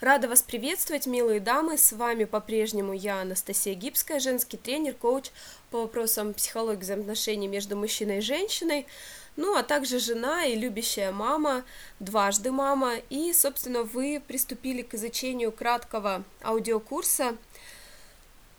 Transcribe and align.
Рада 0.00 0.28
вас 0.28 0.42
приветствовать, 0.42 1.06
милые 1.06 1.40
дамы. 1.40 1.76
С 1.76 1.92
вами 1.92 2.22
по-прежнему 2.22 2.92
я, 2.92 3.22
Анастасия 3.22 3.74
Гибская, 3.74 4.20
женский 4.20 4.56
тренер, 4.56 4.94
коуч 4.94 5.30
по 5.72 5.80
вопросам 5.80 6.34
психологии 6.34 6.82
взаимоотношений 6.82 7.48
между 7.48 7.76
мужчиной 7.76 8.18
и 8.18 8.20
женщиной, 8.20 8.86
ну, 9.34 9.56
а 9.56 9.64
также 9.64 9.98
жена 9.98 10.44
и 10.44 10.54
любящая 10.54 11.10
мама, 11.10 11.64
дважды 11.98 12.52
мама. 12.52 12.94
И, 13.10 13.32
собственно, 13.32 13.82
вы 13.82 14.22
приступили 14.24 14.82
к 14.82 14.94
изучению 14.94 15.50
краткого 15.50 16.22
аудиокурса 16.44 17.36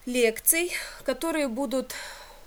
лекций, 0.05 0.73
которые 1.05 1.47
будут 1.47 1.93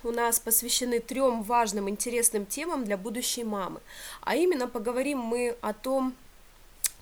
у 0.03 0.11
нас 0.11 0.39
посвящены 0.39 0.99
трем 0.99 1.41
важным, 1.41 1.89
интересным 1.89 2.45
темам 2.45 2.85
для 2.85 2.97
будущей 2.97 3.43
мамы. 3.43 3.79
А 4.21 4.35
именно 4.35 4.67
поговорим 4.67 5.17
мы 5.17 5.55
о 5.61 5.73
том, 5.73 6.13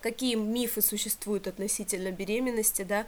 какие 0.01 0.35
мифы 0.35 0.81
существуют 0.81 1.47
относительно 1.47 2.11
беременности, 2.11 2.81
да, 2.83 3.07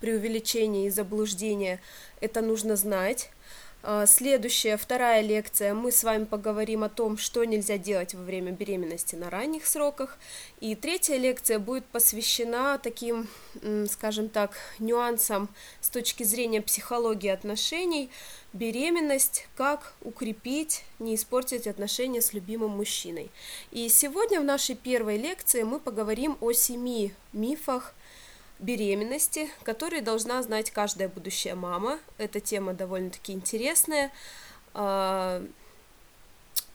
преувеличения 0.00 0.86
и 0.86 0.90
заблуждения, 0.90 1.80
это 2.20 2.40
нужно 2.40 2.76
знать. 2.76 3.30
А, 3.86 4.06
следующая, 4.06 4.78
вторая 4.78 5.20
лекция, 5.20 5.74
мы 5.74 5.92
с 5.92 6.04
вами 6.04 6.24
поговорим 6.24 6.84
о 6.84 6.88
том, 6.88 7.18
что 7.18 7.44
нельзя 7.44 7.76
делать 7.76 8.14
во 8.14 8.22
время 8.22 8.50
беременности 8.50 9.14
на 9.14 9.28
ранних 9.28 9.66
сроках. 9.66 10.16
И 10.60 10.74
третья 10.74 11.18
лекция 11.18 11.58
будет 11.58 11.84
посвящена 11.84 12.78
таким, 12.78 13.28
скажем 13.90 14.30
так, 14.30 14.56
нюансам 14.78 15.50
с 15.82 15.90
точки 15.90 16.22
зрения 16.22 16.62
психологии 16.62 17.28
отношений, 17.28 18.08
беременность, 18.54 19.48
как 19.54 19.92
укрепить, 20.00 20.82
не 20.98 21.14
испортить 21.14 21.66
отношения 21.66 22.22
с 22.22 22.32
любимым 22.32 22.70
мужчиной. 22.70 23.30
И 23.70 23.90
сегодня 23.90 24.40
в 24.40 24.44
нашей 24.44 24.76
первой 24.76 25.18
лекции 25.18 25.62
мы 25.62 25.78
поговорим 25.78 26.38
о 26.40 26.52
семи 26.52 27.12
мифах 27.34 27.94
беременности, 28.64 29.50
которые 29.62 30.02
должна 30.02 30.42
знать 30.42 30.70
каждая 30.70 31.08
будущая 31.08 31.54
мама. 31.54 31.98
Эта 32.18 32.40
тема 32.40 32.74
довольно-таки 32.74 33.32
интересная. 33.32 34.10
А, 34.72 35.44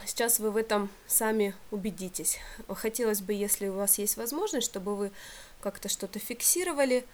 сейчас 0.06 0.40
вы 0.40 0.52
в 0.52 0.58
этом 0.58 0.90
сами 1.08 1.56
убедитесь. 1.72 2.40
Хотелось 2.67 3.22
бы, 3.22 3.34
если 3.34 3.67
у 3.67 3.73
вас 3.73 3.98
есть 3.98 4.17
возможность, 4.17 4.66
чтобы 4.67 4.95
вы 4.95 5.12
как-то 5.62 5.90
что-то 5.90 6.20
фиксировали, 6.20 7.06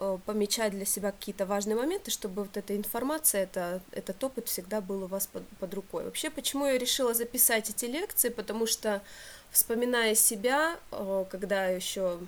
Э, 0.00 0.18
помечать 0.26 0.72
для 0.72 0.84
себя 0.84 1.12
какие-то 1.12 1.46
важные 1.46 1.76
моменты, 1.76 2.10
чтобы 2.10 2.42
вот 2.42 2.56
эта 2.56 2.76
информация, 2.76 3.44
это, 3.44 3.80
этот 3.92 4.22
опыт 4.24 4.48
всегда 4.48 4.80
был 4.80 5.04
у 5.04 5.06
вас 5.06 5.28
под, 5.28 5.46
под 5.60 5.72
рукой. 5.72 6.04
Вообще, 6.04 6.30
почему 6.30 6.66
я 6.66 6.76
решила 6.78 7.14
записать 7.14 7.70
эти 7.70 7.84
лекции? 7.84 8.28
Потому 8.28 8.66
что, 8.66 9.02
вспоминая 9.50 10.16
себя, 10.16 10.78
э, 10.90 11.24
когда 11.30 11.66
еще 11.66 12.18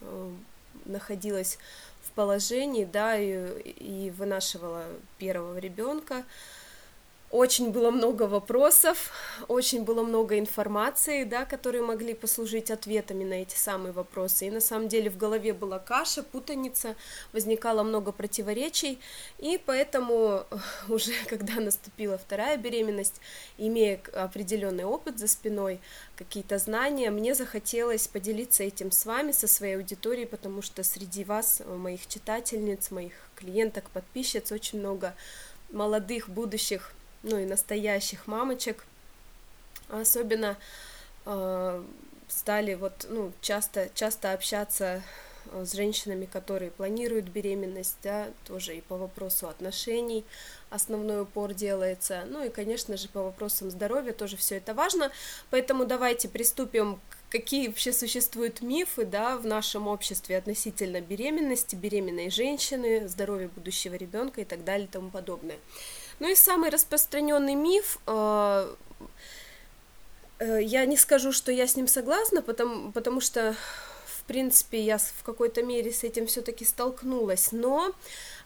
э, 0.00 0.32
находилась 0.84 1.58
в 2.02 2.10
положении, 2.12 2.84
да, 2.84 3.16
и, 3.16 3.60
и 3.62 4.10
вынашивала 4.10 4.84
первого 5.18 5.58
ребенка, 5.58 6.24
очень 7.30 7.70
было 7.70 7.92
много 7.92 8.24
вопросов, 8.24 9.12
очень 9.46 9.84
было 9.84 10.02
много 10.02 10.36
информации, 10.36 11.22
да, 11.22 11.44
которые 11.44 11.82
могли 11.82 12.12
послужить 12.12 12.72
ответами 12.72 13.22
на 13.22 13.34
эти 13.34 13.54
самые 13.54 13.92
вопросы. 13.92 14.48
И 14.48 14.50
на 14.50 14.60
самом 14.60 14.88
деле 14.88 15.10
в 15.10 15.16
голове 15.16 15.52
была 15.52 15.78
каша, 15.78 16.24
путаница, 16.24 16.96
возникало 17.32 17.84
много 17.84 18.10
противоречий, 18.10 18.98
и 19.38 19.60
поэтому 19.64 20.44
э, 20.50 20.56
уже 20.92 21.12
когда 21.28 21.60
наступила 21.60 22.18
вторая 22.18 22.56
беременность, 22.56 23.20
имея 23.58 24.00
определенный 24.12 24.84
опыт 24.84 25.20
за 25.20 25.28
спиной, 25.28 25.80
какие-то 26.16 26.58
знания, 26.58 27.10
мне 27.10 27.36
захотелось 27.36 28.08
поделиться 28.08 28.64
этим 28.64 28.90
с 28.90 29.06
вами, 29.06 29.30
со 29.30 29.46
своей 29.46 29.76
аудиторией, 29.76 30.26
потому 30.26 30.62
что 30.62 30.82
среди 30.82 31.22
вас, 31.22 31.62
э, 31.64 31.76
моих 31.76 32.08
читательниц, 32.08 32.90
моих 32.90 33.12
клиенток, 33.36 33.88
подписчиц, 33.90 34.50
очень 34.50 34.80
много 34.80 35.14
молодых 35.70 36.28
будущих 36.28 36.92
ну 37.22 37.38
и 37.38 37.44
настоящих 37.44 38.26
мамочек, 38.26 38.84
особенно 39.88 40.56
э, 41.26 41.84
стали 42.28 42.74
вот, 42.74 43.06
ну, 43.08 43.32
часто, 43.40 43.90
часто 43.94 44.32
общаться 44.32 45.02
э, 45.52 45.64
с 45.64 45.72
женщинами, 45.72 46.26
которые 46.26 46.70
планируют 46.70 47.26
беременность, 47.26 47.96
да, 48.02 48.28
тоже 48.46 48.76
и 48.76 48.80
по 48.80 48.96
вопросу 48.96 49.48
отношений 49.48 50.24
основной 50.70 51.22
упор 51.22 51.52
делается, 51.52 52.24
ну 52.28 52.44
и, 52.44 52.48
конечно 52.48 52.96
же, 52.96 53.08
по 53.08 53.22
вопросам 53.22 53.70
здоровья 53.70 54.12
тоже 54.12 54.36
все 54.36 54.56
это 54.56 54.72
важно, 54.74 55.10
поэтому 55.50 55.84
давайте 55.84 56.28
приступим 56.28 57.00
какие 57.30 57.68
вообще 57.68 57.92
существуют 57.92 58.60
мифы, 58.60 59.04
да, 59.04 59.36
в 59.36 59.46
нашем 59.46 59.86
обществе 59.86 60.36
относительно 60.36 61.00
беременности, 61.00 61.76
беременной 61.76 62.28
женщины, 62.30 63.08
здоровья 63.08 63.48
будущего 63.48 63.94
ребенка 63.94 64.40
и 64.40 64.44
так 64.44 64.64
далее 64.64 64.86
и 64.86 64.90
тому 64.90 65.10
подобное. 65.10 65.58
Ну 66.20 66.28
и 66.28 66.34
самый 66.34 66.68
распространенный 66.68 67.54
миф, 67.54 67.98
э, 68.06 68.74
э, 70.38 70.62
я 70.62 70.84
не 70.84 70.98
скажу, 70.98 71.32
что 71.32 71.50
я 71.50 71.66
с 71.66 71.76
ним 71.76 71.88
согласна, 71.88 72.42
потому, 72.42 72.92
потому 72.92 73.22
что, 73.22 73.56
в 74.20 74.24
принципе, 74.24 74.80
я 74.80 74.98
в 74.98 75.22
какой-то 75.24 75.62
мере 75.62 75.92
с 75.92 76.04
этим 76.04 76.26
все-таки 76.26 76.64
столкнулась, 76.64 77.52
но 77.52 77.92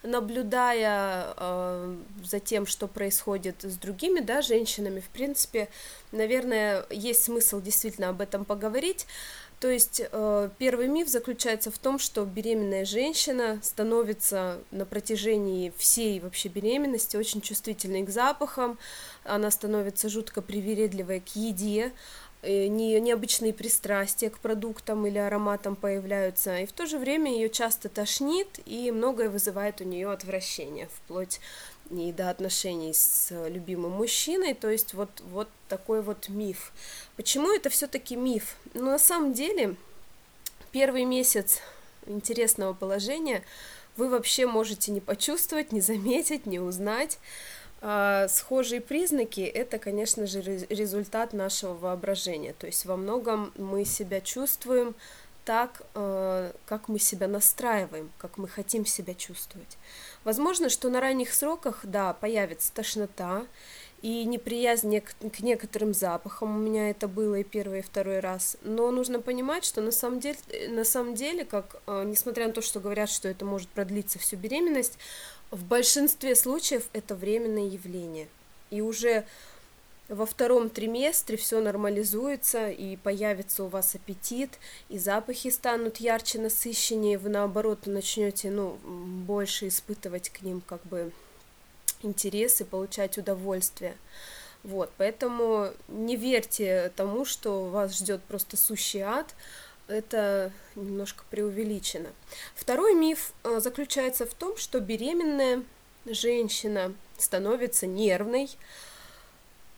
наблюдая 0.04 1.34
э, 1.36 1.96
за 2.22 2.40
тем, 2.40 2.66
что 2.66 2.86
происходит 2.86 3.56
с 3.62 3.76
другими, 3.76 4.20
да, 4.20 4.40
женщинами, 4.40 5.00
в 5.00 5.08
принципе, 5.08 5.68
наверное, 6.12 6.86
есть 6.90 7.24
смысл 7.24 7.60
действительно 7.60 8.10
об 8.10 8.20
этом 8.20 8.44
поговорить. 8.44 9.06
То 9.60 9.70
есть 9.70 10.02
э, 10.04 10.50
первый 10.58 10.88
миф 10.88 11.08
заключается 11.08 11.70
в 11.70 11.78
том, 11.78 11.98
что 11.98 12.24
беременная 12.24 12.84
женщина 12.84 13.60
становится 13.62 14.58
на 14.70 14.84
протяжении 14.84 15.72
всей 15.78 16.20
вообще 16.20 16.48
беременности 16.48 17.16
очень 17.16 17.40
чувствительной 17.40 18.02
к 18.02 18.10
запахам, 18.10 18.78
она 19.24 19.50
становится 19.50 20.10
жутко 20.10 20.42
привередливой 20.42 21.20
к 21.20 21.28
еде, 21.34 21.92
не, 22.46 23.00
необычные 23.00 23.52
пристрастия 23.52 24.30
к 24.30 24.38
продуктам 24.38 25.06
или 25.06 25.18
ароматам 25.18 25.76
появляются, 25.76 26.58
и 26.58 26.66
в 26.66 26.72
то 26.72 26.86
же 26.86 26.98
время 26.98 27.32
ее 27.32 27.50
часто 27.50 27.88
тошнит, 27.88 28.60
и 28.66 28.90
многое 28.90 29.30
вызывает 29.30 29.80
у 29.80 29.84
нее 29.84 30.10
отвращение, 30.10 30.88
вплоть 30.94 31.40
и 31.90 32.12
до 32.12 32.30
отношений 32.30 32.94
с 32.94 33.30
любимым 33.48 33.92
мужчиной, 33.92 34.54
то 34.54 34.70
есть 34.70 34.94
вот, 34.94 35.10
вот 35.30 35.48
такой 35.68 36.02
вот 36.02 36.28
миф. 36.28 36.72
Почему 37.16 37.52
это 37.54 37.68
все-таки 37.68 38.16
миф? 38.16 38.56
Ну, 38.72 38.84
на 38.84 38.98
самом 38.98 39.32
деле, 39.32 39.76
первый 40.72 41.04
месяц 41.04 41.60
интересного 42.06 42.72
положения 42.72 43.42
вы 43.96 44.08
вообще 44.08 44.46
можете 44.46 44.90
не 44.92 45.00
почувствовать, 45.00 45.72
не 45.72 45.80
заметить, 45.80 46.46
не 46.46 46.58
узнать. 46.58 47.18
А 47.86 48.28
схожие 48.28 48.80
признаки– 48.80 49.40
это, 49.42 49.78
конечно 49.78 50.26
же, 50.26 50.40
результат 50.40 51.34
нашего 51.34 51.74
воображения. 51.74 52.54
То 52.58 52.66
есть 52.66 52.86
во 52.86 52.96
многом 52.96 53.52
мы 53.56 53.84
себя 53.84 54.22
чувствуем 54.22 54.94
так, 55.44 55.82
э, 55.94 56.52
как 56.64 56.88
мы 56.88 56.98
себя 56.98 57.28
настраиваем, 57.28 58.10
как 58.16 58.38
мы 58.38 58.48
хотим 58.48 58.86
себя 58.86 59.12
чувствовать. 59.12 59.76
Возможно, 60.24 60.70
что 60.70 60.88
на 60.88 60.98
ранних 60.98 61.34
сроках, 61.34 61.80
да, 61.82 62.14
появится 62.14 62.72
тошнота 62.72 63.44
и 64.00 64.24
неприязнь 64.24 65.00
к 65.00 65.40
некоторым 65.40 65.92
запахам. 65.92 66.56
У 66.56 66.58
меня 66.58 66.88
это 66.88 67.08
было 67.08 67.36
и 67.36 67.44
первый, 67.44 67.80
и 67.80 67.82
второй 67.82 68.20
раз. 68.20 68.56
Но 68.62 68.90
нужно 68.90 69.20
понимать, 69.20 69.64
что 69.64 69.82
на 69.82 69.92
самом 69.92 70.20
деле, 70.20 70.38
на 70.68 70.84
самом 70.84 71.14
деле 71.14 71.44
как, 71.44 71.82
э, 71.86 72.04
несмотря 72.06 72.46
на 72.46 72.54
то, 72.54 72.62
что 72.62 72.80
говорят, 72.80 73.10
что 73.10 73.28
это 73.28 73.44
может 73.44 73.68
продлиться 73.68 74.18
всю 74.18 74.36
беременность, 74.36 74.98
в 75.54 75.64
большинстве 75.64 76.34
случаев 76.34 76.88
это 76.92 77.14
временное 77.14 77.68
явление. 77.68 78.26
И 78.70 78.80
уже 78.80 79.24
во 80.08 80.26
втором 80.26 80.68
триместре 80.68 81.36
все 81.36 81.60
нормализуется, 81.60 82.68
и 82.68 82.96
появится 82.96 83.62
у 83.62 83.68
вас 83.68 83.94
аппетит, 83.94 84.50
и 84.88 84.98
запахи 84.98 85.50
станут 85.50 85.98
ярче, 85.98 86.40
насыщеннее, 86.40 87.18
вы 87.18 87.30
наоборот 87.30 87.86
начнете, 87.86 88.50
ну, 88.50 88.76
больше 88.82 89.68
испытывать 89.68 90.28
к 90.30 90.42
ним 90.42 90.60
как 90.60 90.82
бы 90.86 91.12
интерес 92.02 92.60
и 92.60 92.64
получать 92.64 93.16
удовольствие. 93.16 93.96
Вот, 94.64 94.90
поэтому 94.96 95.70
не 95.88 96.16
верьте 96.16 96.92
тому, 96.96 97.24
что 97.24 97.66
вас 97.66 97.96
ждет 97.96 98.22
просто 98.24 98.56
сущий 98.56 99.02
ад, 99.02 99.34
это 99.88 100.52
немножко 100.74 101.24
преувеличено. 101.30 102.10
Второй 102.54 102.94
миф 102.94 103.32
э, 103.42 103.60
заключается 103.60 104.26
в 104.26 104.34
том, 104.34 104.56
что 104.56 104.80
беременная 104.80 105.62
женщина 106.06 106.94
становится 107.18 107.86
нервной, 107.86 108.50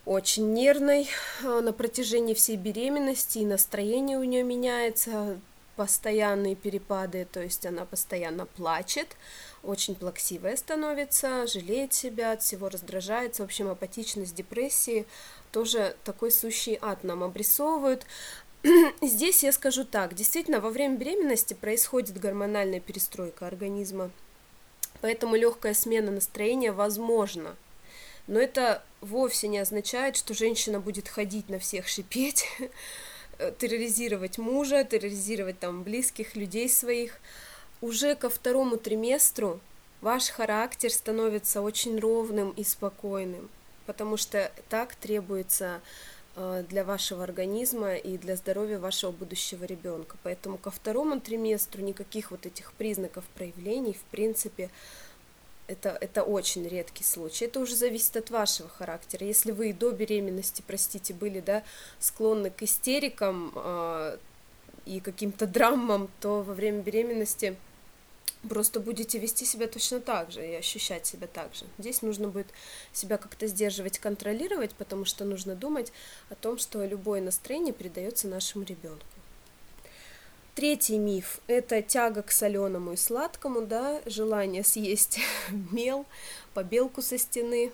очень 0.05 0.53
нервной 0.53 1.09
э, 1.43 1.61
на 1.61 1.73
протяжении 1.73 2.35
всей 2.35 2.57
беременности, 2.57 3.39
и 3.39 3.47
настроение 3.47 4.19
у 4.19 4.25
нее 4.25 4.43
меняется, 4.43 5.39
постоянные 5.77 6.57
перепады, 6.57 7.27
то 7.31 7.41
есть 7.43 7.67
она 7.67 7.85
постоянно 7.85 8.47
плачет, 8.47 9.09
очень 9.63 9.95
плаксивая 9.95 10.57
становится, 10.57 11.47
жалеет 11.47 11.93
себя, 11.93 12.33
от 12.33 12.43
всего 12.43 12.69
раздражается, 12.69 13.43
в 13.43 13.47
общем, 13.47 13.69
апатичность, 13.69 14.35
депрессии, 14.35 15.07
тоже 15.53 15.95
такой 16.05 16.33
сущий 16.33 16.79
ад 16.81 17.05
нам 17.05 17.23
обрисовывают. 17.23 18.07
здесь 19.03 19.43
я 19.45 19.53
скажу 19.53 19.85
так, 19.85 20.15
действительно, 20.15 20.61
во 20.61 20.71
время 20.71 20.97
беременности 20.97 21.55
происходит 21.55 22.19
гормональная 22.19 22.81
перестройка 22.81 23.47
организма, 23.47 24.11
поэтому 25.01 25.37
легкая 25.37 25.75
смена 25.75 26.11
настроения 26.11 26.73
возможна. 26.73 27.57
Но 28.27 28.41
это 28.41 28.83
вовсе 29.01 29.47
не 29.47 29.59
означает, 29.59 30.17
что 30.17 30.35
женщина 30.35 30.81
будет 30.81 31.09
ходить 31.09 31.49
на 31.49 31.59
всех 31.61 31.87
шипеть, 31.87 32.47
терроризировать 33.59 34.39
мужа, 34.39 34.83
терроризировать 34.85 35.61
там 35.61 35.85
близких 35.85 36.35
людей 36.35 36.69
своих. 36.69 37.21
Уже 37.81 38.17
ко 38.17 38.29
второму 38.29 38.79
триместру 38.79 39.61
ваш 40.01 40.29
характер 40.29 40.91
становится 40.91 41.61
очень 41.63 42.01
ровным 42.01 42.51
и 42.51 42.65
спокойным, 42.65 43.49
потому 43.85 44.17
что 44.17 44.51
так 44.69 44.97
требуется 44.97 45.81
для 46.69 46.85
вашего 46.85 47.25
организма 47.25 47.97
и 47.97 48.19
для 48.19 48.37
здоровья 48.37 48.79
вашего 48.79 49.11
будущего 49.11 49.65
ребенка. 49.65 50.17
Поэтому 50.23 50.59
ко 50.59 50.71
второму 50.71 51.19
триместру 51.19 51.83
никаких 51.83 52.31
вот 52.31 52.45
этих 52.45 52.73
признаков 52.75 53.25
проявлений, 53.35 53.95
в 53.95 54.11
принципе, 54.11 54.71
это, 55.67 55.97
это 56.01 56.23
очень 56.23 56.67
редкий 56.69 57.05
случай. 57.05 57.47
Это 57.47 57.61
уже 57.61 57.75
зависит 57.75 58.17
от 58.17 58.31
вашего 58.31 58.69
характера. 58.69 59.27
Если 59.27 59.51
вы 59.51 59.73
до 59.73 59.91
беременности, 59.91 60.63
простите, 60.67 61.15
были 61.15 61.41
да, 61.41 61.63
склонны 61.99 62.51
к 62.51 62.63
истерикам 62.63 63.53
э, 63.55 64.19
и 64.85 65.01
каким-то 65.01 65.47
драмам, 65.47 66.09
то 66.21 66.43
во 66.43 66.55
время 66.55 66.83
беременности 66.83 67.57
просто 68.49 68.81
будете 68.81 69.19
вести 69.19 69.45
себя 69.45 69.67
точно 69.67 70.01
так 70.01 70.31
же 70.31 70.47
и 70.47 70.55
ощущать 70.55 71.07
себя 71.07 71.27
так 71.27 71.55
же. 71.55 71.65
Здесь 71.79 72.03
нужно 72.03 72.29
будет 72.29 72.49
себя 72.93 73.17
как-то 73.19 73.47
сдерживать, 73.47 73.99
контролировать, 73.99 74.75
потому 74.75 75.05
что 75.05 75.25
нужно 75.25 75.55
думать 75.55 75.93
о 76.31 76.35
том, 76.35 76.59
что 76.59 76.85
любое 76.85 77.21
настроение 77.21 77.73
передается 77.73 78.29
нашему 78.29 78.65
ребенку. 78.65 79.05
Третий 80.55 80.97
миф– 80.97 81.41
это 81.49 81.83
тяга 81.83 82.23
к 82.23 82.31
соленому 82.31 82.95
и 82.95 82.97
сладкому, 82.97 83.61
да, 83.61 84.01
желание 84.07 84.65
съесть 84.65 85.19
мел, 85.71 86.07
побелку 86.55 87.03
со 87.03 87.19
стены, 87.19 87.73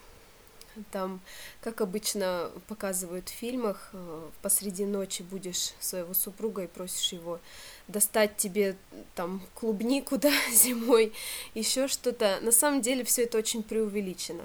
там, 0.91 1.21
как 1.61 1.81
обычно 1.81 2.51
показывают 2.69 3.29
в 3.29 3.33
фильмах, 3.33 3.91
э, 3.93 4.31
посреди 4.43 4.85
ночи 4.85 5.23
будешь 5.23 5.73
своего 5.81 6.15
супруга 6.15 6.65
и 6.65 6.67
просишь 6.67 7.13
его 7.13 7.41
достать 7.89 8.37
тебе 8.37 8.77
там 9.15 9.43
клубнику, 9.55 10.19
да, 10.19 10.33
зимой, 10.53 11.13
еще 11.55 11.89
что-то. 11.89 12.39
На 12.43 12.53
самом 12.53 12.81
деле 12.81 13.05
все 13.05 13.25
это 13.25 13.39
очень 13.39 13.63
преувеличено. 13.63 14.45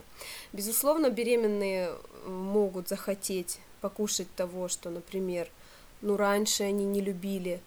Безусловно, 0.54 1.10
беременные 1.10 1.90
э, 1.90 2.30
могут 2.30 2.90
захотеть 2.90 3.60
покушать 3.82 4.28
того, 4.36 4.68
что, 4.68 4.90
например, 4.90 5.50
ну, 6.02 6.18
раньше 6.18 6.64
они 6.64 6.86
не 6.86 7.02
любили, 7.02 7.62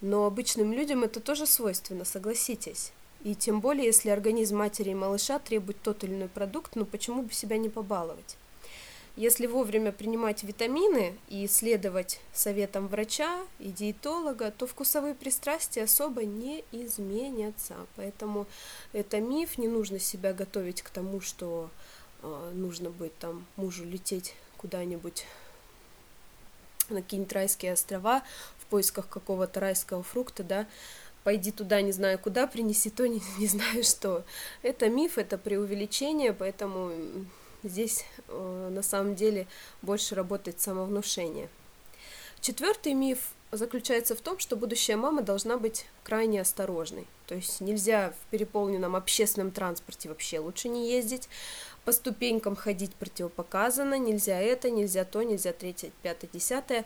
но 0.00 0.26
обычным 0.26 0.72
людям 0.72 1.04
это 1.04 1.20
тоже 1.20 1.46
свойственно, 1.46 2.04
согласитесь. 2.04 2.92
И 3.24 3.34
тем 3.34 3.60
более, 3.60 3.86
если 3.86 4.10
организм 4.10 4.58
матери 4.58 4.90
и 4.90 4.94
малыша 4.94 5.38
требует 5.38 5.80
тот 5.82 6.04
или 6.04 6.14
иной 6.14 6.28
продукт, 6.28 6.76
ну 6.76 6.84
почему 6.84 7.22
бы 7.22 7.32
себя 7.32 7.58
не 7.58 7.68
побаловать? 7.68 8.36
Если 9.16 9.46
вовремя 9.46 9.92
принимать 9.92 10.42
витамины 10.42 11.16
и 11.28 11.46
следовать 11.46 12.20
советам 12.34 12.86
врача 12.86 13.40
и 13.58 13.70
диетолога, 13.70 14.50
то 14.50 14.66
вкусовые 14.66 15.14
пристрастия 15.14 15.84
особо 15.84 16.26
не 16.26 16.64
изменятся. 16.70 17.76
Поэтому 17.96 18.46
это 18.92 19.18
миф, 19.20 19.56
не 19.56 19.68
нужно 19.68 19.98
себя 19.98 20.34
готовить 20.34 20.82
к 20.82 20.90
тому, 20.90 21.22
что 21.22 21.70
э, 22.22 22.52
нужно 22.54 22.90
быть 22.90 23.16
там 23.18 23.46
мужу 23.56 23.84
лететь 23.86 24.34
куда-нибудь 24.58 25.24
на 26.90 27.00
какие-нибудь 27.00 27.32
райские 27.32 27.72
острова 27.72 28.22
в 28.58 28.66
поисках 28.66 29.08
какого-то 29.08 29.60
райского 29.60 30.02
фрукта, 30.02 30.44
да, 30.44 30.66
пойди 31.26 31.50
туда, 31.50 31.82
не 31.82 31.90
знаю 31.90 32.20
куда, 32.20 32.46
принеси 32.46 32.88
то, 32.88 33.08
не, 33.08 33.20
не 33.38 33.48
знаю 33.48 33.82
что. 33.82 34.22
Это 34.62 34.88
миф, 34.88 35.18
это 35.18 35.36
преувеличение, 35.36 36.32
поэтому 36.32 36.92
здесь 37.64 38.04
э, 38.28 38.70
на 38.72 38.80
самом 38.80 39.16
деле 39.16 39.48
больше 39.82 40.14
работает 40.14 40.60
самовнушение. 40.60 41.48
Четвертый 42.40 42.94
миф 42.94 43.18
заключается 43.50 44.14
в 44.14 44.20
том, 44.20 44.38
что 44.38 44.54
будущая 44.54 44.96
мама 44.96 45.22
должна 45.22 45.58
быть 45.58 45.86
крайне 46.04 46.40
осторожной. 46.40 47.08
То 47.26 47.34
есть 47.34 47.60
нельзя 47.60 48.12
в 48.12 48.30
переполненном 48.30 48.94
общественном 48.94 49.50
транспорте 49.50 50.08
вообще 50.08 50.38
лучше 50.38 50.68
не 50.68 50.92
ездить, 50.92 51.28
по 51.84 51.90
ступенькам 51.90 52.54
ходить 52.54 52.94
противопоказано, 52.94 53.98
нельзя 53.98 54.40
это, 54.40 54.70
нельзя 54.70 55.04
то, 55.04 55.24
нельзя 55.24 55.52
третье, 55.52 55.90
пятое, 56.02 56.30
десятое. 56.32 56.84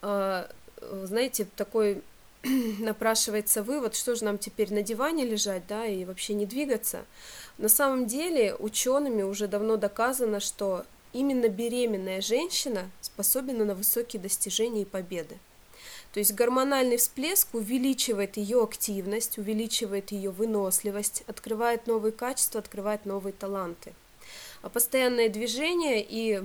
А, 0.00 0.50
знаете, 0.80 1.46
такой 1.56 2.02
напрашивается 2.78 3.62
вывод, 3.62 3.94
что 3.94 4.14
же 4.14 4.24
нам 4.24 4.38
теперь 4.38 4.72
на 4.72 4.82
диване 4.82 5.24
лежать, 5.24 5.66
да, 5.66 5.86
и 5.86 6.04
вообще 6.04 6.34
не 6.34 6.46
двигаться. 6.46 7.04
На 7.58 7.68
самом 7.68 8.06
деле 8.06 8.54
учеными 8.54 9.22
уже 9.22 9.48
давно 9.48 9.76
доказано, 9.76 10.40
что 10.40 10.84
именно 11.12 11.48
беременная 11.48 12.20
женщина 12.20 12.90
способна 13.00 13.64
на 13.64 13.74
высокие 13.74 14.20
достижения 14.20 14.82
и 14.82 14.86
победы. 14.86 15.38
То 16.12 16.20
есть 16.20 16.34
гормональный 16.34 16.96
всплеск 16.96 17.54
увеличивает 17.54 18.36
ее 18.36 18.62
активность, 18.62 19.38
увеличивает 19.38 20.12
ее 20.12 20.30
выносливость, 20.30 21.24
открывает 21.26 21.86
новые 21.86 22.12
качества, 22.12 22.60
открывает 22.60 23.04
новые 23.04 23.32
таланты. 23.32 23.94
А 24.62 24.68
постоянное 24.68 25.28
движение 25.28 26.04
и 26.06 26.42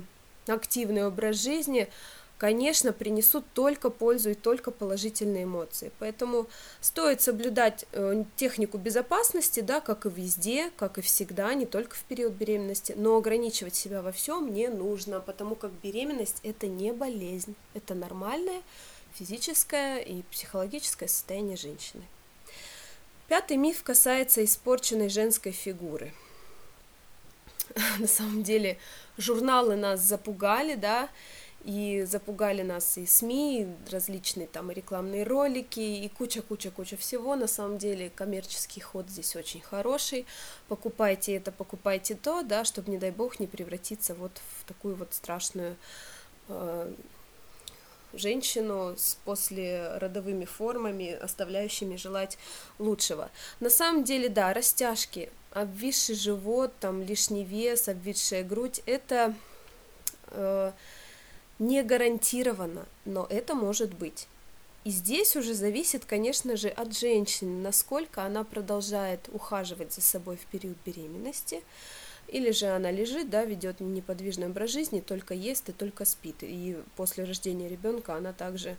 активный 0.47 1.05
образ 1.05 1.41
жизни– 1.41 1.89
конечно, 2.39 2.94
принесут 2.94 3.45
только 3.53 3.89
пользу 3.89 4.31
и 4.31 4.33
только 4.33 4.71
положительные 4.71 5.44
эмоции. 5.44 5.91
Поэтому 6.00 6.47
стоит 6.80 7.21
соблюдать 7.21 7.86
э, 7.91 8.24
технику 8.38 8.77
безопасности, 8.77 9.59
да, 9.59 9.81
как 9.81 10.06
и 10.06 10.09
везде, 10.09 10.71
как 10.77 10.97
и 10.97 11.01
всегда, 11.01 11.53
не 11.53 11.65
только 11.65 11.97
в 11.97 12.03
период 12.06 12.33
беременности, 12.33 12.94
но 12.95 13.18
ограничивать 13.18 13.75
себя 13.75 14.01
во 14.01 14.13
всем 14.13 14.53
не 14.53 14.69
нужно, 14.69 15.19
потому 15.19 15.56
как 15.56 15.71
беременность 15.83 16.39
это 16.44 16.68
не 16.68 16.94
болезнь, 16.94 17.56
это 17.74 17.94
нормальное 17.94 18.62
физическое 19.13 20.00
и 20.00 20.21
психологическое 20.31 21.09
состояние 21.09 21.57
женщины. 21.57 22.03
Пятый 23.27 23.57
миф 23.57 23.83
касается 23.83 24.45
испорченной 24.45 25.09
женской 25.09 25.51
фигуры. 25.51 26.13
На 28.00 28.07
самом 28.07 28.44
деле 28.44 28.77
журналы 29.18 29.75
нас 29.75 30.00
запугали, 30.00 30.75
да, 30.75 31.09
и 31.63 32.06
запугали 32.07 32.61
нас 32.61 32.97
и 32.97 33.06
СМИ, 33.06 33.61
и 33.61 33.91
различные 33.91 34.47
там 34.47 34.71
рекламные 34.71 35.23
ролики, 35.23 35.79
и 35.79 36.07
куча-куча-куча 36.09 36.95
всего. 36.97 37.35
На 37.35 37.47
самом 37.47 37.77
деле 37.77 38.09
коммерческий 38.09 38.80
ход 38.80 39.09
здесь 39.09 39.35
очень 39.35 39.61
хороший. 39.61 40.25
Покупайте 40.68 41.35
это, 41.35 41.51
покупайте 41.51 42.16
то, 42.16 42.44
да, 42.44 42.63
чтобы, 42.63 42.92
не 42.92 42.97
дай 42.97 43.11
бог, 43.11 43.39
не 43.39 43.47
превратиться 43.47 44.16
вот 44.16 44.31
в 44.59 44.66
такую 44.66 44.95
вот 44.95 45.13
страшную 45.13 45.75
э, 46.47 46.94
женщину 48.13 48.95
с 48.97 49.18
послеродовыми 49.25 50.45
формами, 50.45 51.11
оставляющими 51.11 51.97
желать 51.97 52.37
лучшего. 52.80 53.30
На 53.59 53.69
самом 53.69 54.06
деле, 54.06 54.30
да, 54.30 54.54
растяжки, 54.54 55.30
обвисший 55.51 56.16
живот, 56.16 56.71
там 56.80 57.04
лишний 57.04 57.44
вес, 57.44 57.89
обвисшая 57.89 58.44
грудь, 58.44 58.81
это... 58.85 59.33
Э, 60.28 60.71
не 61.59 61.83
гарантированно, 61.83 62.85
но 63.06 63.28
это 63.30 63.54
может 63.54 63.94
быть. 63.94 64.28
И 64.85 64.92
здесь 64.92 65.35
уже 65.35 65.54
зависит, 65.54 66.06
конечно 66.06 66.56
же, 66.56 66.69
от 66.69 66.97
женщины, 66.97 67.61
насколько 67.61 68.23
она 68.23 68.44
продолжает 68.45 69.30
ухаживать 69.31 69.94
за 69.94 70.01
собой 70.01 70.37
в 70.37 70.45
период 70.45 70.78
беременности, 70.85 71.61
или 72.28 72.51
же 72.51 72.68
она 72.68 72.92
лежит, 72.92 73.30
да, 73.30 73.44
ведет 73.44 73.81
неподвижный 73.81 74.47
образ 74.47 74.71
жизни, 74.71 75.01
только 75.01 75.33
ест 75.33 75.68
и 75.69 75.73
только 75.73 76.06
спит. 76.06 76.37
И 76.42 76.78
после 76.95 77.25
рождения 77.25 77.68
ребенка 77.68 78.16
она 78.16 78.33
также 78.33 78.78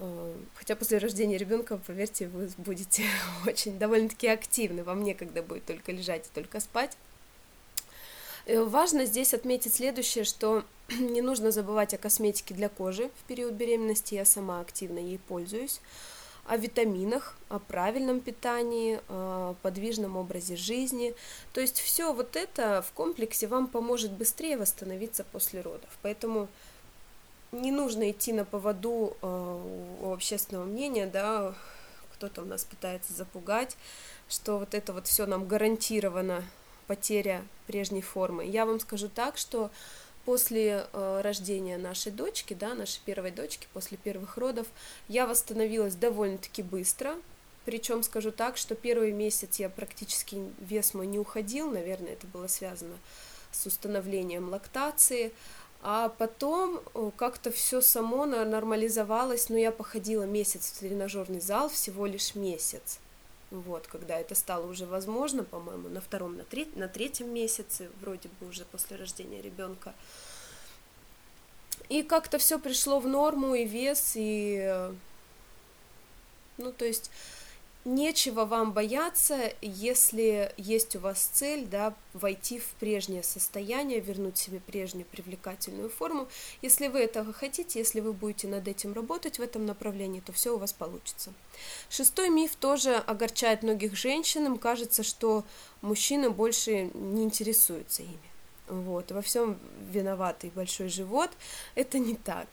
э, 0.00 0.34
Хотя 0.54 0.76
после 0.76 0.98
рождения 0.98 1.38
ребенка, 1.38 1.78
поверьте, 1.78 2.28
вы 2.28 2.50
будете 2.58 3.04
очень 3.46 3.78
довольно-таки 3.78 4.26
активны. 4.26 4.84
Вам 4.84 5.02
некогда 5.02 5.42
будет 5.42 5.64
только 5.64 5.92
лежать 5.92 6.26
и 6.26 6.34
только 6.34 6.60
спать. 6.60 6.96
Э, 8.46 8.62
важно 8.62 9.04
здесь 9.04 9.34
отметить 9.34 9.74
следующее, 9.74 10.24
что 10.24 10.64
не 10.88 11.22
нужно 11.22 11.50
забывать 11.50 11.94
о 11.94 11.98
косметике 11.98 12.54
для 12.54 12.68
кожи 12.68 13.10
в 13.20 13.24
период 13.24 13.52
беременности, 13.54 14.14
я 14.14 14.24
сама 14.24 14.60
активно 14.60 14.98
ей 14.98 15.18
пользуюсь, 15.18 15.80
о 16.46 16.56
витаминах, 16.56 17.36
о 17.48 17.60
правильном 17.60 18.20
питании, 18.20 19.00
о 19.08 19.54
подвижном 19.62 20.16
образе 20.16 20.56
жизни. 20.56 21.14
То 21.52 21.60
есть 21.60 21.78
все 21.78 22.12
вот 22.12 22.34
это 22.34 22.82
в 22.82 22.92
комплексе 22.92 23.46
вам 23.46 23.68
поможет 23.68 24.10
быстрее 24.12 24.56
восстановиться 24.56 25.22
после 25.24 25.60
родов. 25.60 25.88
Поэтому 26.02 26.48
не 27.52 27.70
нужно 27.70 28.10
идти 28.10 28.32
на 28.32 28.44
поводу 28.44 29.16
э, 29.22 29.96
у 30.02 30.12
общественного 30.12 30.64
мнения, 30.64 31.06
да, 31.06 31.54
кто-то 32.14 32.42
у 32.42 32.44
нас 32.44 32.64
пытается 32.64 33.12
запугать, 33.12 33.76
что 34.28 34.58
вот 34.58 34.74
это 34.74 34.92
вот 34.92 35.06
все 35.06 35.26
нам 35.26 35.46
гарантировано 35.46 36.42
потеря 36.92 37.42
прежней 37.66 38.02
формы. 38.02 38.44
Я 38.44 38.66
вам 38.66 38.78
скажу 38.78 39.08
так, 39.08 39.38
что 39.38 39.70
после 40.26 40.86
э, 40.92 41.20
рождения 41.22 41.78
нашей 41.78 42.12
дочки, 42.12 42.52
да, 42.52 42.74
нашей 42.74 43.00
первой 43.06 43.30
дочки, 43.30 43.66
после 43.72 43.96
первых 43.96 44.36
родов, 44.36 44.66
я 45.08 45.26
восстановилась 45.26 45.94
довольно-таки 45.94 46.62
быстро. 46.62 47.14
Причем 47.64 48.02
скажу 48.02 48.30
так, 48.30 48.58
что 48.58 48.74
первый 48.74 49.12
месяц 49.12 49.58
я 49.58 49.70
практически 49.70 50.36
вес 50.58 50.92
мой 50.92 51.06
не 51.06 51.18
уходил, 51.18 51.70
наверное, 51.70 52.12
это 52.12 52.26
было 52.26 52.46
связано 52.46 52.98
с 53.52 53.64
установлением 53.64 54.50
лактации. 54.50 55.32
А 55.80 56.10
потом 56.10 56.78
э, 56.92 57.10
как-то 57.16 57.50
все 57.50 57.80
само 57.80 58.26
нормализовалось, 58.26 59.48
но 59.48 59.56
я 59.56 59.72
походила 59.72 60.24
месяц 60.24 60.72
в 60.72 60.80
тренажерный 60.80 61.40
зал, 61.40 61.70
всего 61.70 62.04
лишь 62.04 62.34
месяц. 62.34 62.98
Вот, 63.52 63.86
когда 63.86 64.18
это 64.18 64.34
стало 64.34 64.66
уже 64.66 64.86
возможно, 64.86 65.44
по-моему, 65.44 65.90
на 65.90 66.00
втором, 66.00 66.38
на, 66.38 66.44
треть, 66.44 66.74
на 66.74 66.88
третьем 66.88 67.34
месяце, 67.34 67.90
вроде 68.00 68.30
бы 68.40 68.48
уже 68.48 68.64
после 68.64 68.96
рождения 68.96 69.42
ребенка. 69.42 69.92
И 71.90 72.02
как-то 72.02 72.38
все 72.38 72.58
пришло 72.58 72.98
в 72.98 73.06
норму, 73.06 73.54
и 73.54 73.66
вес, 73.66 74.12
и... 74.14 74.56
Э, 74.62 74.94
ну, 76.56 76.72
то 76.72 76.86
есть 76.86 77.10
нечего 77.84 78.44
вам 78.44 78.72
бояться, 78.72 79.52
если 79.60 80.52
есть 80.56 80.96
у 80.96 81.00
вас 81.00 81.30
цель, 81.32 81.66
да, 81.66 81.94
войти 82.12 82.58
в 82.58 82.66
прежнее 82.80 83.22
состояние, 83.22 84.00
вернуть 84.00 84.38
себе 84.38 84.60
прежнюю 84.60 85.06
привлекательную 85.06 85.88
форму. 85.88 86.28
Если 86.60 86.88
вы 86.88 87.00
этого 87.00 87.32
хотите, 87.32 87.78
если 87.78 88.00
вы 88.00 88.12
будете 88.12 88.48
над 88.48 88.68
этим 88.68 88.92
работать 88.92 89.38
в 89.38 89.42
этом 89.42 89.66
направлении, 89.66 90.20
то 90.20 90.32
все 90.32 90.54
у 90.54 90.58
вас 90.58 90.72
получится. 90.72 91.32
Шестой 91.90 92.30
миф 92.30 92.54
тоже 92.56 92.96
огорчает 92.96 93.62
многих 93.62 93.96
женщин. 93.96 94.46
Им 94.46 94.58
кажется, 94.58 95.02
что 95.02 95.44
мужчины 95.80 96.30
больше 96.30 96.90
не 96.94 97.24
интересуются 97.24 98.02
ими. 98.02 98.18
Вот, 98.68 99.10
во 99.10 99.22
всем 99.22 99.58
виноватый 99.90 100.50
большой 100.54 100.88
живот. 100.88 101.30
Это 101.74 101.98
не 101.98 102.14
так. 102.14 102.46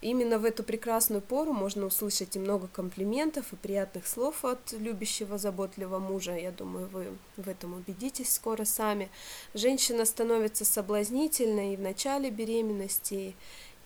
Именно 0.00 0.38
в 0.38 0.46
эту 0.46 0.62
прекрасную 0.62 1.20
пору 1.20 1.52
можно 1.52 1.84
услышать 1.84 2.34
и 2.34 2.38
много 2.38 2.68
комплиментов, 2.68 3.52
и 3.52 3.56
приятных 3.56 4.06
слов 4.06 4.46
от 4.46 4.72
любящего, 4.72 5.36
заботливого 5.36 5.98
мужа. 5.98 6.34
Я 6.36 6.52
думаю, 6.52 6.88
вы 6.88 7.08
в 7.36 7.46
этом 7.46 7.74
убедитесь 7.74 8.32
скоро 8.32 8.64
сами. 8.64 9.10
Женщина 9.52 10.06
становится 10.06 10.64
соблазнительной 10.64 11.74
и 11.74 11.76
в 11.76 11.80
начале 11.80 12.30
беременности, 12.30 13.36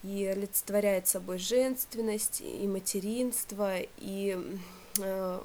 и 0.05 0.25
олицетворяет 0.27 1.09
собой 1.09 1.39
женственность, 1.39 2.41
и 2.43 2.67
материнство, 2.69 3.79
и 3.99 4.39
э, 5.01 5.41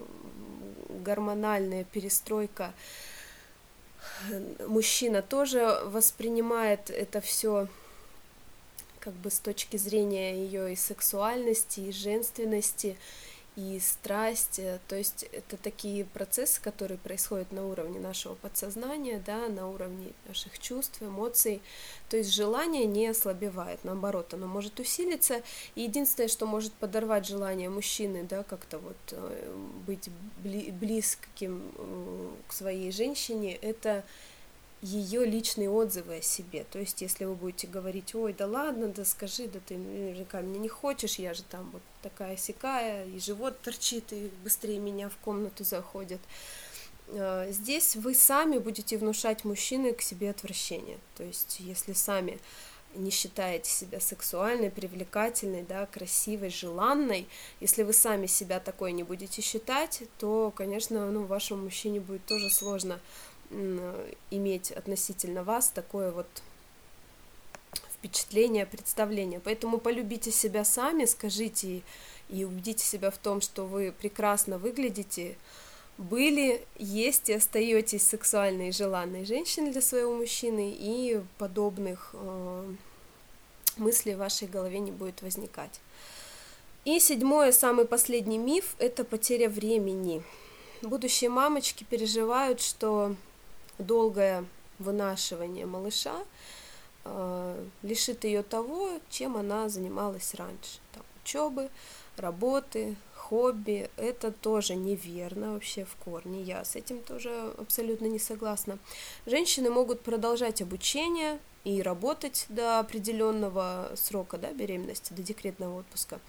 гормональная 0.90 1.84
перестройка. 1.84 2.74
Мужчина 4.68 5.24
тоже 5.24 5.82
воспринимает 5.86 6.92
это 6.92 7.22
все 7.22 7.68
как 9.10 9.18
бы 9.22 9.32
с 9.32 9.40
точки 9.40 9.76
зрения 9.78 10.36
ее 10.36 10.74
и 10.74 10.76
сексуальности, 10.76 11.80
и 11.80 11.92
женственности, 11.92 12.96
и 13.56 13.80
страсти. 13.80 14.80
То 14.88 14.96
есть 14.96 15.24
это 15.32 15.58
такие 15.58 16.06
процессы, 16.06 16.62
которые 16.62 17.00
происходят 17.00 17.52
на 17.52 17.66
уровне 17.66 18.00
нашего 18.00 18.36
подсознания, 18.36 19.20
да, 19.26 19.48
на 19.48 19.68
уровне 19.68 20.12
наших 20.28 20.60
чувств, 20.60 21.02
эмоций. 21.02 21.60
То 22.10 22.18
есть 22.18 22.32
желание 22.32 22.86
не 22.86 23.08
ослабевает, 23.08 23.84
наоборот, 23.84 24.32
оно 24.36 24.46
может 24.46 24.80
усилиться. 24.80 25.42
И 25.74 25.82
единственное, 25.82 26.28
что 26.28 26.46
может 26.46 26.72
подорвать 26.74 27.26
желание 27.26 27.70
мужчины, 27.70 28.28
да, 28.30 28.44
как-то 28.44 28.78
вот 28.78 28.98
э, 29.14 29.56
быть 29.88 30.08
близким 30.44 31.64
э, 31.76 32.30
к 32.48 32.54
своей 32.54 32.92
женщине, 32.92 33.56
это 33.56 34.04
ее 34.82 35.26
личные 35.26 35.70
отзывы 35.70 36.18
о 36.18 36.22
себе. 36.22 36.66
То 36.72 36.80
есть, 36.80 37.02
если 37.02 37.26
вы 37.26 37.36
будете 37.36 37.68
говорить, 37.68 38.16
ой, 38.16 38.34
да 38.34 38.48
ладно, 38.48 38.88
да 38.88 39.04
скажи, 39.04 39.48
да 39.48 39.60
ты 39.66 39.78
наверняка 39.78 40.42
меня 40.42 40.60
не 40.60 40.70
хочешь, 40.70 41.16
я 41.16 41.34
же 41.34 41.44
там 41.44 41.70
вот 41.72 41.82
такая 42.02 42.38
сякая, 42.38 43.06
и 43.06 43.20
живот 43.20 43.60
торчит, 43.62 44.14
и 44.14 44.32
быстрее 44.44 44.80
меня 44.80 45.10
в 45.10 45.18
комнату 45.18 45.64
заходит. 45.64 46.22
А, 47.10 47.52
здесь 47.52 47.96
вы 47.98 48.16
сами 48.16 48.58
будете 48.58 48.98
внушать 48.98 49.44
мужчины 49.44 49.94
к 49.94 50.02
себе 50.02 50.30
отвращение. 50.30 50.98
То 51.18 51.24
есть, 51.24 51.58
если 51.60 51.94
сами 51.94 52.40
не 52.96 53.12
считаете 53.12 53.70
себя 53.70 54.00
сексуальной, 54.00 54.72
привлекательной, 54.72 55.64
да, 55.64 55.86
красивой, 55.86 56.50
желанной, 56.50 57.28
если 57.60 57.84
вы 57.84 57.94
сами 57.94 58.26
себя 58.26 58.60
такой 58.60 58.94
не 58.94 59.04
будете 59.04 59.42
считать, 59.42 60.04
то, 60.18 60.52
конечно, 60.56 61.12
ну, 61.12 61.26
вашему 61.26 61.64
мужчине 61.64 62.00
будет 62.00 62.26
тоже 62.26 62.50
сложно 62.50 63.00
иметь 63.50 64.72
относительно 64.72 65.44
вас 65.44 65.70
такое 65.70 66.12
вот 66.12 66.28
впечатление, 67.94 68.66
представление. 68.66 69.40
Поэтому 69.40 69.78
полюбите 69.78 70.32
себя 70.32 70.64
сами, 70.64 71.06
скажите 71.06 71.82
и 72.30 72.46
убедите 72.46 72.86
себя 72.86 73.12
в 73.12 73.18
том, 73.18 73.42
что 73.42 73.66
вы 73.66 73.92
прекрасно 73.92 74.58
выглядите, 74.58 75.36
были, 75.98 76.66
есть 76.78 77.28
и 77.28 77.34
остаетесь 77.34 78.08
сексуальной 78.08 78.70
и 78.70 78.72
желанной 78.72 79.26
женщиной 79.26 79.72
для 79.72 79.82
своего 79.82 80.16
мужчины, 80.16 80.74
и 80.80 81.22
подобных 81.38 82.12
э, 82.14 82.74
мыслей 83.76 84.16
в 84.16 84.20
вашей 84.20 84.48
голове 84.48 84.80
не 84.80 84.92
будет 84.92 85.22
возникать. 85.22 85.82
И 86.86 87.00
седьмой, 87.02 87.52
самый 87.52 87.84
последний 87.84 88.38
миф– 88.38 88.76
это 88.80 89.04
потеря 89.04 89.50
времени. 89.50 90.24
Будущие 90.82 91.30
мамочки 91.30 91.84
переживают, 91.84 92.62
что 92.62 93.16
долгое 93.80 94.46
вынашивание 94.78 95.66
малыша 95.66 96.16
э, 97.06 97.66
лишит 97.82 98.24
ее 98.24 98.44
того, 98.44 98.90
чем 99.10 99.38
она 99.38 99.70
занималась 99.70 100.34
раньше. 100.36 100.80
Там, 100.94 101.04
учебы, 101.24 101.70
работы, 102.18 102.96
хобби. 103.16 103.90
Это 103.98 104.32
тоже 104.32 104.76
неверно 104.76 105.54
вообще 105.54 105.86
в 105.86 105.96
корне. 105.96 106.42
Я 106.42 106.64
с 106.64 106.76
этим 106.76 107.02
тоже 107.02 107.54
абсолютно 107.58 108.06
не 108.06 108.20
согласна. 108.20 108.80
Женщины 109.26 109.70
могут 109.70 110.02
продолжать 110.02 110.62
обучение 110.62 111.40
и 111.64 111.82
работать 111.82 112.46
до 112.50 112.80
определенного 112.80 113.92
срока 113.96 114.38
да, 114.38 114.52
беременности, 114.52 115.14
до 115.14 115.22
декретного 115.22 115.80
отпуска 115.80 116.20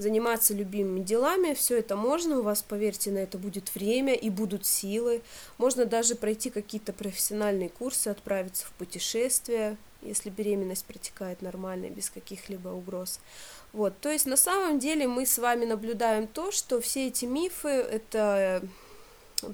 заниматься 0.00 0.54
любимыми 0.54 1.00
делами, 1.00 1.52
все 1.52 1.78
это 1.78 1.94
можно, 1.94 2.38
у 2.38 2.42
вас, 2.42 2.62
поверьте, 2.62 3.10
на 3.10 3.18
это 3.18 3.36
будет 3.36 3.74
время 3.74 4.14
и 4.14 4.30
будут 4.30 4.64
силы. 4.64 5.20
Можно 5.58 5.84
даже 5.84 6.14
пройти 6.14 6.48
какие-то 6.48 6.94
профессиональные 6.94 7.68
курсы, 7.68 8.08
отправиться 8.08 8.64
в 8.66 8.72
путешествие, 8.72 9.76
если 10.00 10.30
беременность 10.30 10.86
протекает 10.86 11.42
нормально, 11.42 11.90
без 11.90 12.08
каких-либо 12.08 12.68
угроз. 12.68 13.20
Вот, 13.74 13.92
то 14.00 14.10
есть 14.10 14.24
на 14.24 14.38
самом 14.38 14.78
деле 14.78 15.06
мы 15.06 15.26
с 15.26 15.36
вами 15.36 15.66
наблюдаем 15.66 16.26
то, 16.26 16.50
что 16.50 16.80
все 16.80 17.08
эти 17.08 17.26
мифы— 17.26 17.68
это 17.68 18.62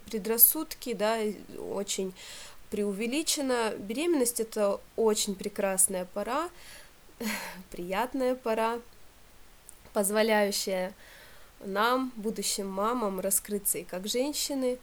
предрассудки, 0.08 0.92
да, 0.94 1.18
очень 1.72 2.14
преувеличено. 2.70 3.74
Беременность— 3.78 4.38
это 4.40 4.80
очень 4.94 5.34
прекрасная 5.34 6.04
пора, 6.14 6.50
приятная 7.72 8.36
пора, 8.36 8.78
позволяющая 9.96 10.92
нам, 11.64 12.12
будущим 12.16 12.68
мамам, 12.68 13.18
раскрыться 13.18 13.78
и 13.78 13.84
как 13.84 14.06
женщины, 14.06 14.78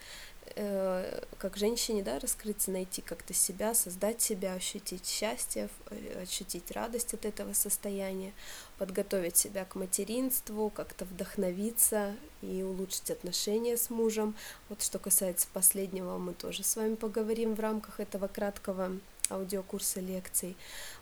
э, 0.55 1.23
как 1.37 1.55
женщине, 1.55 2.01
да, 2.01 2.17
раскрыться, 2.17 2.71
найти 2.71 3.03
как-то 3.03 3.31
себя, 3.31 3.75
создать 3.75 4.23
себя, 4.23 4.55
ощутить 4.55 5.05
счастье, 5.05 5.69
э, 5.91 6.23
ощутить 6.23 6.71
радость 6.71 7.13
от 7.13 7.25
этого 7.25 7.53
состояния, 7.53 8.33
подготовить 8.79 9.37
себя 9.37 9.65
к 9.65 9.75
материнству, 9.75 10.71
как-то 10.71 11.05
вдохновиться 11.05 12.15
и 12.41 12.63
улучшить 12.63 13.11
отношения 13.11 13.77
с 13.77 13.91
мужем. 13.91 14.33
Вот 14.67 14.81
что 14.81 14.97
касается 14.97 15.45
последнего, 15.53 16.17
мы 16.17 16.33
тоже 16.33 16.63
с 16.63 16.75
вами 16.75 16.95
поговорим 16.95 17.53
в 17.53 17.59
рамках 17.59 17.99
этого 17.99 18.27
краткого 18.27 18.97
аудиокурса 19.29 19.99
лекций. 19.99 20.57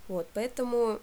Вот, 0.10 0.28
поэтому 0.34 1.00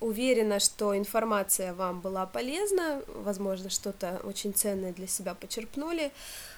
Уверена, 0.00 0.60
что 0.60 0.96
информация 0.96 1.74
вам 1.74 2.00
была 2.00 2.24
полезна, 2.24 3.02
возможно, 3.08 3.68
что-то 3.68 4.20
очень 4.22 4.54
ценное 4.54 4.92
для 4.92 5.08
себя 5.08 5.34
почерпнули. 5.34 6.12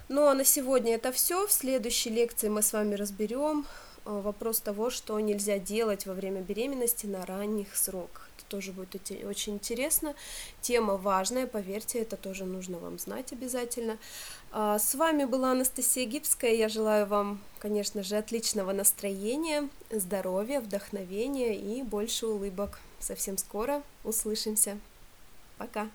Ну 0.08 0.26
а 0.26 0.34
на 0.34 0.44
сегодня 0.44 0.94
это 0.96 1.10
все. 1.10 1.46
В 1.46 1.52
следующей 1.52 2.10
лекции 2.10 2.48
мы 2.48 2.60
с 2.60 2.74
вами 2.74 2.96
разберем 2.96 3.64
э, 4.04 4.10
вопрос 4.10 4.60
того, 4.60 4.90
что 4.90 5.18
нельзя 5.20 5.58
делать 5.58 6.04
во 6.04 6.12
время 6.12 6.42
беременности 6.42 7.06
на 7.06 7.24
ранних 7.24 7.74
сроках. 7.76 8.28
Это 8.36 8.44
тоже 8.48 8.72
будет 8.72 9.10
очень 9.24 9.54
интересно. 9.54 10.14
Тема 10.60 10.98
важная, 10.98 11.46
поверьте, 11.46 12.00
это 12.00 12.18
тоже 12.18 12.44
нужно 12.44 12.78
вам 12.78 12.98
знать 12.98 13.32
обязательно. 13.32 13.96
А, 14.52 14.78
с 14.78 14.94
вами 14.94 15.24
была 15.24 15.52
Анастасия 15.52 16.04
Гибская. 16.04 16.52
Я 16.52 16.68
желаю 16.68 17.06
вам, 17.06 17.40
конечно 17.58 18.02
же, 18.02 18.18
отличного 18.18 18.72
настроения, 18.72 19.70
здоровья, 19.90 20.60
вдохновения 20.60 21.56
и 21.56 21.82
больше 21.82 22.26
улыбок 22.26 22.80
совсем 23.00 23.38
скоро 23.38 23.82
услышимся. 24.04 24.78
Пока! 25.58 25.90